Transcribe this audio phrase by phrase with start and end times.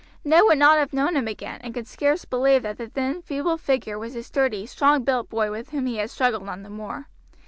[0.23, 3.55] Ned would not have known him again, and could scarce believe that the thin, feeble
[3.55, 7.07] figure was the sturdy, strong built boy with whom he had struggled on the moor.